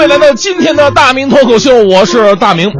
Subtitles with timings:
[0.00, 2.70] 位来到今天的大明脱口秀，我是大明。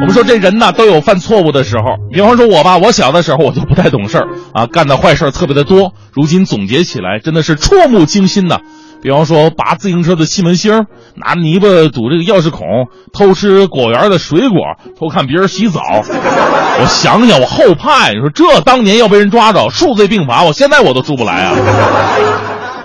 [0.00, 5.92] 我们说这人呐都有犯错误的时候，比方说我吧，我小的时候我就不太懂事儿啊，干的坏事特别的多。
[6.14, 8.60] 如今总结起来，真的是触目惊心呐。
[9.02, 12.66] 比方说拔自行车的气门芯儿，拿泥巴堵这个钥匙孔，
[13.12, 14.56] 偷吃果园的水果，
[14.98, 15.82] 偷看别人洗澡。
[15.82, 18.14] 我想想，我后怕呀！
[18.14, 21.54] 你说这当年要被人抓着，数罪并罚，我现在我都出不来啊。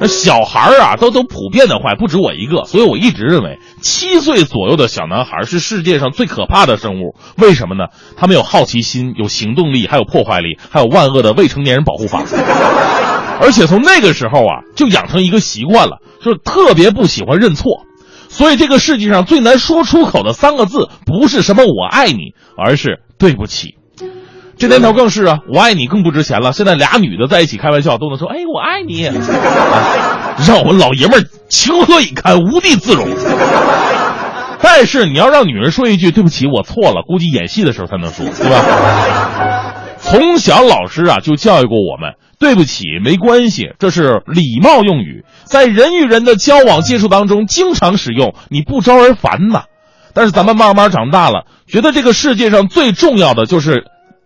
[0.07, 7.15] 小孩儿啊，都都普遍的坏，不止我一个，所以我一直认为，七岁左右的小男孩是世界上最可怕的生物。
[7.37, 7.85] 为什么呢？
[8.17, 12.23] 他们有好奇心，有行动力，还有破坏力，还有万恶的未成年人保护法。
[13.41, 17.85] 而且从那个时候啊，就养成一个习惯了，就是特别不喜欢认错。
[18.29, 23.75] 所以这个世界上最难说出口的三个字，不是什么我爱你，而是对不起。
[24.57, 26.53] 这年头更是啊，我爱你更不值钱了。
[26.53, 29.05] 现在俩女的在一起开玩笑都能说：“哎，我爱你。
[29.05, 29.13] 啊”
[30.47, 33.07] 让我们老爷们儿情何以堪，无地自容。
[34.61, 39.73] 但是你要让女人说一句“对不起，我错了”，估计演戏的时候才能说，对吧？
[39.99, 49.63] 从小老师啊就教育过我们，对不起没关系，这是礼貌用语，在人与人的交往接触当中经常使用，你不招人烦呐。
[50.13, 53.83] 但是咱们慢慢长大了，觉得这个世界上最重要的就是。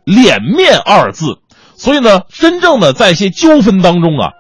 [0.10, 1.38] 脸面二字，
[1.78, 4.32] 所以呢，真正的在一些纠纷当中啊，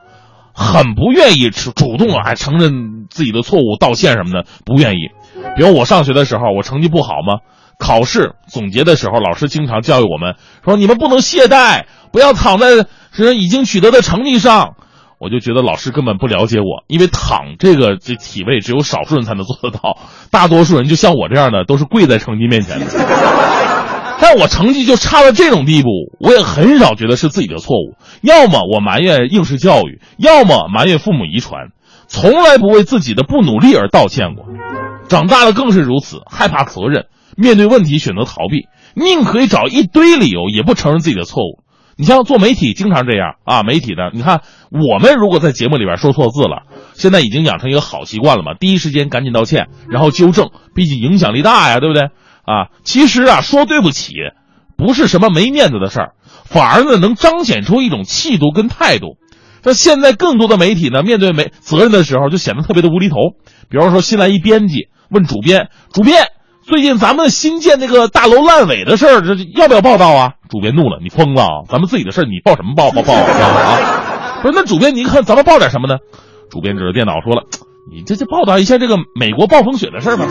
[0.53, 5.09] 很不愿意主动啊还承认自己的错误、道歉什么的，不愿意。
[5.55, 7.39] 比如我上学的时候，我成绩不好吗，
[7.77, 14.73] 考试总结的时候，老师经常教育我们说：“你们不能懈怠，不要躺在是已经取得的成绩上。”
[15.21, 19.97] 我就觉得老师根本不了解我，因为躺这个这体位只有少数人才能做得到，
[20.31, 22.85] 大多数人就像我这样的，都是跪在成绩面前的。
[24.21, 27.95] 但我成绩就差到这种地步，我也很少觉得是自己的错误。
[28.21, 31.69] 要么我埋怨应试教育，要么埋怨父母遗传，
[32.07, 34.45] 从来不为自己的不努力而道歉过。
[35.07, 41.63] 长大了更是如此，害怕责任，面对问题选择逃避，宁可以找一堆理由，也不承认自己的错误。
[41.97, 43.63] 你像做媒体，经常这样啊。
[43.63, 44.41] 媒体的，你看
[44.71, 46.63] 我们如果在节目里边说错字了，
[46.93, 52.09] 现在已经养成一个好习惯了嘛，第一时间赶紧道歉，然后纠正，毕竟影响力大呀，对不对？
[52.49, 54.13] 啊，其实啊，说对不起，
[54.75, 56.13] 不是什么没面子的事儿，
[56.45, 59.17] 反而呢能彰显出一种气度跟态度。
[59.61, 63.15] 那现在更多的媒体呢，面对没责任的时候，就显得特别的无厘头。
[63.69, 66.27] 比方说，新来一编辑问主编：“主编，
[66.63, 71.65] 最近咱们新建那个大楼烂尾的事儿，这要不要报道啊？”主编怒了：“你疯了？
[71.69, 75.99] 咱们自己的事儿，你报什么报报报啊？” 不是，那主编，您看咱们报点什么呢？
[76.49, 77.43] 主编指着电脑说了。
[77.91, 80.25] 你这就报道一下这个美国暴风雪的事儿吧。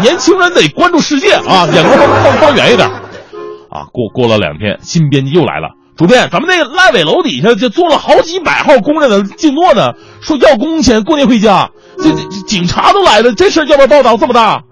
[0.00, 2.88] 年轻人得关注世界啊，眼光放放远一点。
[2.88, 5.70] 啊，过过了两天，新编辑又来了。
[5.96, 11.70] 主编，咱们那个烂尾楼底下就坐了好几百号工人的静坐呢，说要工钱，过年回家。
[11.98, 14.16] 这这警察都来了，这事儿要不要报道？
[14.16, 14.62] 这么大？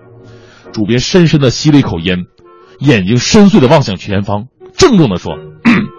[0.73, 2.19] 主编深深的吸了一口烟，
[2.79, 5.35] 眼睛深邃的望向前方，郑重的说。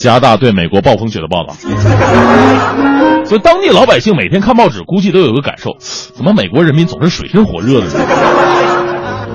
[0.00, 1.52] 加大对美国暴风雪的报道，
[3.26, 7.92] 所以当地老百姓每天看报纸，估计都有个感受：怎么美国人民总是水深火热的呢？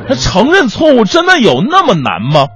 [0.08, 2.48] 他承认错误真的有那么难吗？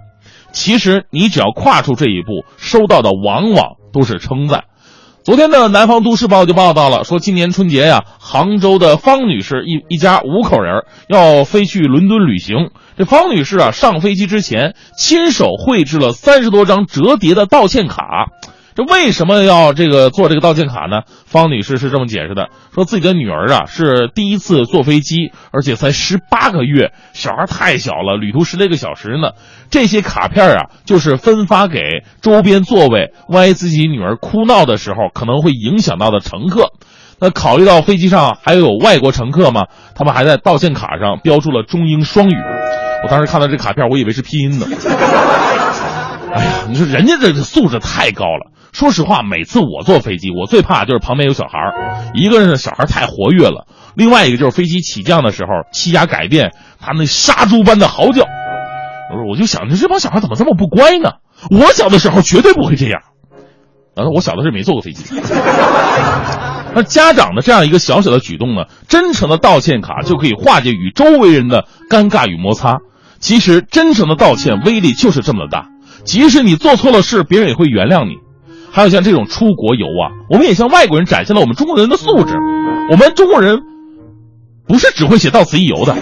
[0.52, 4.64] 其实你只要跨出这一步，收到的往往都是称赞。
[5.22, 12.72] 昨天的《南方都市报》就报道了，说今年春节呀，杭州的方女士一一家五口人要飞去伦敦旅行。
[12.98, 18.30] 这方女士啊，上飞机之前亲手绘制了三十多张折叠的道歉卡。
[18.76, 21.02] 这为什么要这个做这个道歉卡呢？
[21.26, 29.32] 方女士是这么解释的：说自己的女儿啊是第一次坐飞机，而且才十八个月，小孩太小了，旅途十来个小时呢。
[29.70, 36.72] 这些卡片啊，就是分发给周边座位，万一自己女儿哭闹的时候可能会影响到的乘客。
[37.20, 42.36] 那考虑到飞机上还有外国乘客嘛，他们还在道歉卡上标注了中英双语。
[43.04, 44.66] 我当时看到这卡片，我以为是拼音呢。
[46.32, 48.52] 哎呀，你说人家这素质太高了。
[48.72, 58.26] 说实话，每次我坐飞机，我最怕就是旁边有小孩儿，一个是小孩太活跃了，另外一个就是飞机起降的时候气压改变，他那杀猪般的嚎叫。
[59.28, 61.14] 我就想着这帮小孩怎么这么不乖呢？
[61.50, 63.02] 我小的时候绝对不会这样。
[63.96, 65.04] 然后我小的时候没坐过飞机。
[66.76, 72.78] 那家长的这样一个小小的举动呢，真诚的道歉卡就可以化解与周围人的尴尬与摩擦。
[73.20, 75.70] 其实，真诚的道歉威力就是这么的大，
[76.06, 78.18] 即使你做错了事，别人也会原谅你。
[78.72, 82.36] 还有像这种出国游啊，我们也向外国人展现了我们中国人的素质。
[82.92, 83.60] 我们中国人
[84.68, 85.96] 不是只会写到此一游的。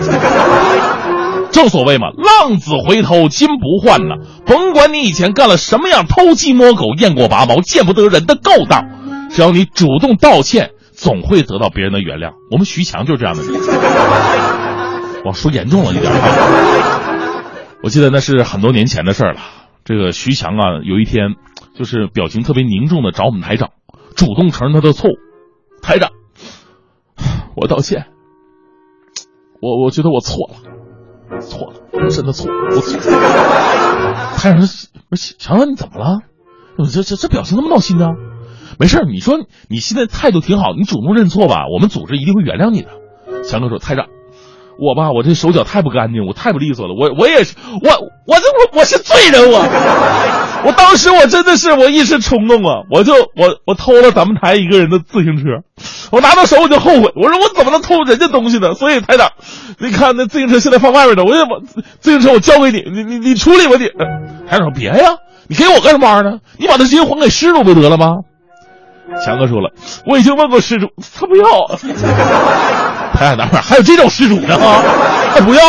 [1.52, 4.16] 正所谓嘛，浪子回头金不换呢。
[4.46, 8.86] 甭管你以前干了什么样偷鸡摸狗、雁过拔毛、见不得人的勾当，
[9.32, 12.34] 只要你主动道歉，总会得到别人的原谅。
[12.52, 13.52] 我们徐强就是这样的人。
[15.26, 16.12] 我说严重了一点！
[17.84, 19.36] 我记得那是很多年前的事了。
[19.84, 21.36] 这个徐强啊，有一天
[21.78, 23.70] 就是表情特别凝重的找我们台长，
[24.16, 25.14] 主动承认他的错误。
[25.82, 26.10] 台长，
[27.56, 28.08] 我道歉。
[29.62, 30.56] 我我觉得我错了。
[31.42, 33.12] 错了，真的错，我错。
[34.38, 36.20] 太阳说：“不是强哥，你怎么了？
[36.92, 38.08] 这这这表情那么闹心呢？
[38.80, 39.38] 没事你说
[39.70, 42.90] 你现在态度挺好，你主动认错吧，我们组织一定会原谅你的。”
[43.44, 44.08] 强哥说：“台长，
[44.80, 47.90] 我吧，我这手脚太不干净，我太不利索了，我我也是，我
[48.26, 49.60] 我这我我是罪人，我
[50.66, 55.44] 我当时我真的是我一时冲动啊，我就我我偷了咱们台一个人的自行车。”
[56.10, 58.74] 我拿到手我就后悔，我说我怎么能偷人家东西呢？
[58.74, 59.32] 所以台长，
[59.78, 61.58] 你看那自行车现在放外面呢，我就把
[62.00, 63.88] 自行车我交给你，你你你处理吧你。
[64.50, 65.18] 台长说别呀，
[65.48, 66.40] 你给我干什么玩意儿呢？
[66.58, 68.08] 你把这金还给失主不就得了吗？
[69.26, 69.72] 强哥说了，
[70.06, 70.88] 我已经问过失主，
[71.18, 71.46] 他不要。
[73.14, 74.58] 台长哪块还有这种失主呢？
[75.34, 75.62] 他不要，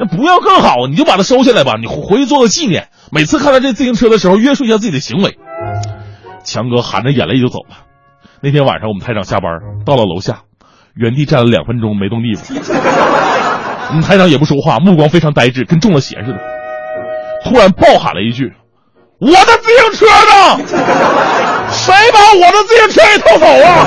[0.00, 2.88] 那不要更好，你就把它收下来吧，你回去做个纪念。
[3.12, 5.36] 每次看到这自行车的时候，约束一下自己的行为。
[6.42, 7.76] 强哥含着眼泪就走了。
[8.40, 9.52] 那天晚上，我们台长下班
[9.84, 10.44] 到了楼下，
[10.94, 12.56] 原地站了两分钟没动地方。
[13.90, 16.38] 我们台长也不说话，目光非常呆滞，跟中了邪似的。
[17.44, 18.54] 突然暴喊了一句
[19.20, 20.58] ：“我的自行车呢？
[21.70, 23.86] 谁把我的自行车给偷走啊？”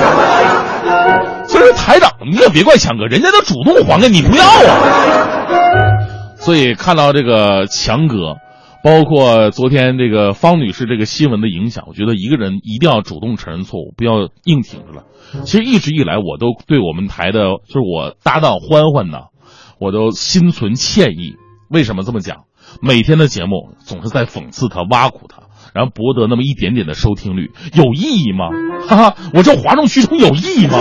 [1.48, 6.36] 所以说，台长，你可别怪强哥，人家都主动还给你，不要啊。
[6.36, 8.36] 所以看到这个强哥。
[8.84, 15.04] 包括昨天这个方女士这个新闻的影响，我觉得一个人一定要主动承认错误，不要硬挺着了。
[15.46, 19.28] 其实一直以来，我都对我们台的，就是我搭档欢欢呢，
[19.80, 21.36] 我都心存歉意。
[21.70, 22.44] 为什么这么讲？
[22.82, 28.48] 每天的节目总是在讽刺他、挖苦他，然后博得那么一点点的收听率，有意义吗？
[28.88, 30.78] 哈哈，我这哗众取宠有意义吗？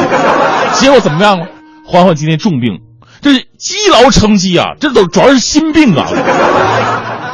[0.74, 1.48] 结果怎么样了？
[1.86, 2.82] 欢欢今天重病，
[3.22, 6.08] 这是积劳成疾啊，这都主要是心病啊。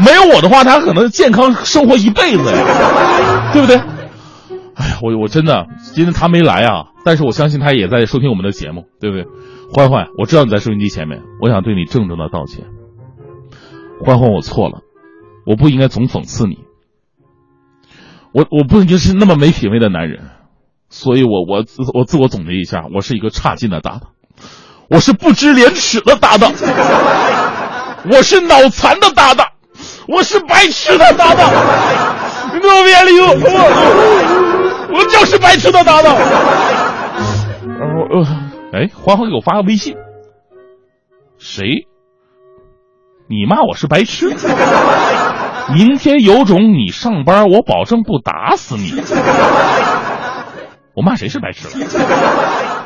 [0.04, 3.78] 没有我的话，他可能健康生活一辈子呀，对不对？
[4.76, 9.26] 哎呀，我我真的今天他没来啊，但是我相信他也在收听我们的节目，对不对？
[9.74, 12.66] 欢欢，我知道你在收音机前面，我想对你郑重的道歉。
[14.04, 14.80] 欢欢，我错了，
[15.46, 16.60] 我不应该总讽刺你，
[18.32, 20.22] 我我不应该是那么没品位的男人，
[20.90, 21.64] 所以我我
[21.94, 24.12] 我自我总结一下，我是一个差劲的搭档，
[24.90, 26.52] 我是不知廉耻的搭档，
[28.12, 29.48] 我是脑残的搭档。
[30.08, 33.28] 我是白痴的搭档，我别理 我，
[34.92, 36.16] 我就是白痴的搭档。
[37.78, 38.26] 然后呃，
[38.74, 39.96] 哎，欢欢给我发个微信，
[41.38, 41.86] 谁？
[43.30, 44.36] 你骂我是白痴？
[45.72, 48.90] 明天有种你上班，我保证不打死你。
[51.00, 52.79] 我骂谁是白痴了？